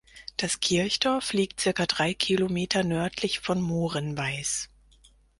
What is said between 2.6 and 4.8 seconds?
nördlich von Moorenweis.